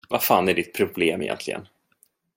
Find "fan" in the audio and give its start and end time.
0.23-0.49